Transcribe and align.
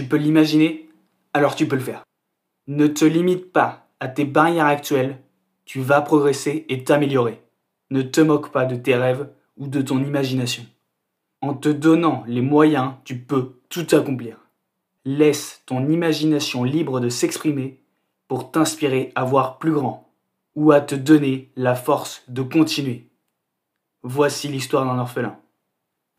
Tu 0.00 0.06
peux 0.06 0.16
l'imaginer, 0.16 0.88
alors 1.34 1.54
tu 1.54 1.68
peux 1.68 1.76
le 1.76 1.82
faire. 1.82 2.04
Ne 2.66 2.86
te 2.86 3.04
limite 3.04 3.52
pas 3.52 3.86
à 4.00 4.08
tes 4.08 4.24
barrières 4.24 4.64
actuelles, 4.64 5.18
tu 5.66 5.82
vas 5.82 6.00
progresser 6.00 6.64
et 6.70 6.84
t'améliorer. 6.84 7.42
Ne 7.90 8.00
te 8.00 8.22
moque 8.22 8.50
pas 8.50 8.64
de 8.64 8.76
tes 8.76 8.94
rêves 8.94 9.28
ou 9.58 9.68
de 9.68 9.82
ton 9.82 10.02
imagination. 10.02 10.64
En 11.42 11.52
te 11.52 11.68
donnant 11.68 12.24
les 12.26 12.40
moyens, 12.40 12.94
tu 13.04 13.18
peux 13.18 13.60
tout 13.68 13.86
accomplir. 13.92 14.38
Laisse 15.04 15.62
ton 15.66 15.86
imagination 15.86 16.64
libre 16.64 16.98
de 16.98 17.10
s'exprimer 17.10 17.82
pour 18.26 18.50
t'inspirer 18.50 19.12
à 19.16 19.24
voir 19.26 19.58
plus 19.58 19.72
grand 19.72 20.10
ou 20.54 20.72
à 20.72 20.80
te 20.80 20.94
donner 20.94 21.52
la 21.56 21.74
force 21.74 22.22
de 22.26 22.40
continuer. 22.40 23.10
Voici 24.02 24.48
l'histoire 24.48 24.86
d'un 24.86 24.98
orphelin. 24.98 25.38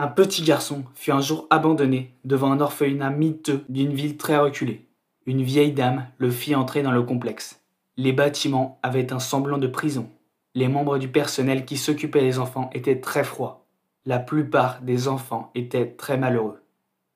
Un 0.00 0.06
petit 0.06 0.44
garçon 0.44 0.84
fut 0.94 1.10
un 1.10 1.20
jour 1.20 1.48
abandonné 1.50 2.14
devant 2.24 2.52
un 2.52 2.60
orphelinat 2.60 3.10
miteux 3.10 3.64
d'une 3.68 3.92
ville 3.92 4.16
très 4.16 4.38
reculée. 4.38 4.86
Une 5.26 5.42
vieille 5.42 5.72
dame 5.72 6.06
le 6.18 6.30
fit 6.30 6.54
entrer 6.54 6.82
dans 6.82 6.92
le 6.92 7.02
complexe. 7.02 7.60
Les 7.96 8.12
bâtiments 8.12 8.78
avaient 8.84 9.12
un 9.12 9.18
semblant 9.18 9.58
de 9.58 9.66
prison. 9.66 10.08
Les 10.54 10.68
membres 10.68 10.98
du 10.98 11.08
personnel 11.08 11.64
qui 11.64 11.76
s'occupaient 11.76 12.20
des 12.20 12.38
enfants 12.38 12.70
étaient 12.72 13.00
très 13.00 13.24
froids. 13.24 13.66
La 14.06 14.20
plupart 14.20 14.82
des 14.82 15.08
enfants 15.08 15.50
étaient 15.56 15.90
très 15.90 16.16
malheureux. 16.16 16.62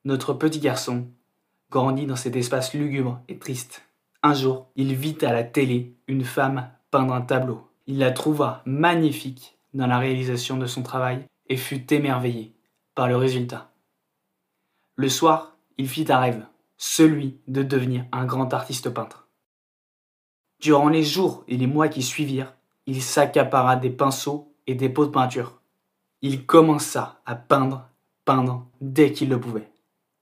Notre 0.05 0.33
petit 0.34 0.59
garçon 0.59 1.06
grandit 1.70 2.06
dans 2.06 2.17
cet 2.17 2.34
espace 2.34 2.75
lugubre 2.75 3.20
et 3.28 3.39
triste. 3.39 3.84
Un 4.25 4.34
jour, 4.34 4.67
il 4.75 4.92
vit 4.97 5.19
à 5.23 5.33
la 5.33 5.45
télé 5.45 5.95
une 6.09 6.25
femme 6.25 6.69
peindre 6.91 7.14
un 7.14 7.23
tableau. 7.23 7.61
Il 7.87 7.98
la 7.98 8.11
trouva 8.11 8.61
magnifique 8.67 9.56
dans 9.73 9.87
la 9.87 9.98
réalisation 9.98 10.56
de 10.56 10.67
son 10.67 10.83
travail 10.83 11.20
et 11.48 11.56
fut 11.56 11.95
émerveillé 11.95 12.53
par 12.95 13.09
le 13.09 13.16
résultat. 13.16 13.70
Le 14.96 15.09
soir, 15.09 15.56
il 15.78 15.88
fit 15.88 16.06
un 16.10 16.19
rêve, 16.19 16.46
celui 16.77 17.38
de 17.48 17.62
devenir 17.62 18.05
un 18.12 18.24
grand 18.24 18.52
artiste 18.52 18.91
peintre. 18.91 19.27
Durant 20.61 20.89
les 20.89 21.02
jours 21.02 21.44
et 21.48 21.56
les 21.56 21.67
mois 21.67 21.89
qui 21.89 22.02
suivirent, 22.02 22.55
il 22.86 23.02
s'accapara 23.02 23.77
des 23.77 23.91
pinceaux 23.91 24.52
et 24.67 24.75
des 24.75 24.89
pots 24.89 25.06
de 25.06 25.11
peinture. 25.11 25.61
Il 26.20 26.47
commença 26.47 27.20
à 27.27 27.34
peindre, 27.34 27.89
peindre 28.25 28.67
dès 28.80 29.12
qu'il 29.12 29.28
le 29.28 29.41
pouvait. 29.41 29.70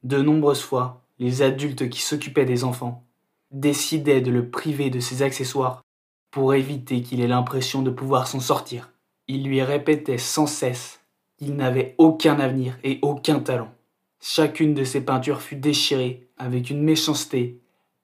De 0.02 0.22
nombreuses 0.22 0.62
fois, 0.62 1.02
les 1.18 1.42
adultes 1.42 1.90
qui 1.90 2.00
s'occupaient 2.00 2.46
des 2.46 2.64
enfants 2.64 3.04
décidaient 3.50 4.22
de 4.22 4.30
le 4.30 4.48
priver 4.48 4.88
de 4.88 5.00
ses 5.00 5.22
accessoires 5.22 5.82
pour 6.30 6.54
éviter 6.54 7.02
qu'il 7.02 7.20
ait 7.20 7.26
l'impression 7.26 7.82
de 7.82 7.90
pouvoir 7.90 8.26
s'en 8.26 8.40
sortir. 8.40 8.92
Il 9.28 9.44
lui 9.44 9.60
répétait 9.62 10.18
sans 10.18 10.46
cesse 10.46 10.99
qu'il 11.40 11.56
n'avait 11.56 11.94
aucun 11.96 12.38
avenir 12.38 12.78
et 12.84 12.98
aucun 13.02 13.40
talent. 13.40 13.72
Chacune 14.20 14.74
de 14.74 14.84
ses 14.84 15.00
peintures 15.00 15.40
fut 15.40 15.56
déchirée 15.56 16.28
avec 16.36 16.68
une 16.68 16.82
méchanceté 16.82 17.58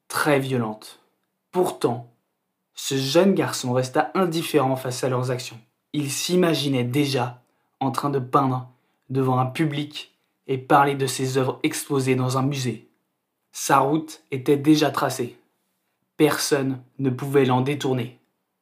très 0.09 0.41
violente. 0.41 1.01
Pourtant, 1.53 2.11
ce 2.75 2.97
jeune 2.97 3.35
garçon 3.35 3.73
resta 3.73 4.11
indifférent 4.15 4.77
face 4.77 5.05
à 5.05 5.09
leurs 5.09 5.31
actions. 5.31 5.59
Il 5.93 6.11
s'imaginait 6.11 6.85
déjà 6.85 7.43
en 7.81 7.91
train 7.91 8.11
de 8.11 8.19
peindre 8.19 8.71
devant 9.11 9.39
un 9.39 9.47
public 9.47 10.17
et 10.47 10.59
parler 10.59 10.95
de 10.95 11.07
ses 11.07 11.37
œuvres 11.37 11.59
exposées 11.63 12.17
dans 12.17 12.39
un 12.39 12.43
musée. 12.43 12.89
Sa 13.53 13.79
route 13.79 14.23
était 14.31 14.57
déjà 14.57 14.91
tracée. 14.91 15.39
Personne 16.17 16.81
ne 16.99 17.11
pouvait 17.11 17.45
l'en 17.45 17.61
détourner. 17.61 18.19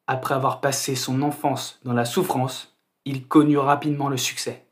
Après 0.06 0.34
avoir 0.34 0.60
passé 0.60 0.96
son 0.96 1.22
enfance 1.22 1.78
dans 1.84 1.92
la 1.92 2.04
souffrance, 2.04 2.73
il 3.04 3.26
connut 3.28 3.58
rapidement 3.58 4.08
le 4.08 4.16
succès. 4.16 4.64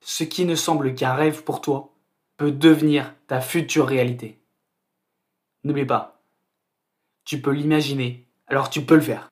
Ce 0.00 0.24
qui 0.24 0.44
ne 0.44 0.54
semble 0.54 0.94
qu'un 0.94 1.14
rêve 1.14 1.44
pour 1.44 1.60
toi 1.60 1.94
peut 2.36 2.52
devenir 2.52 3.14
ta 3.26 3.40
future 3.40 3.86
réalité. 3.86 4.40
N'oublie 5.62 5.86
pas, 5.86 6.20
tu 7.24 7.40
peux 7.40 7.52
l'imaginer, 7.52 8.26
alors 8.46 8.68
tu 8.70 8.84
peux 8.84 8.96
le 8.96 9.00
faire. 9.00 9.30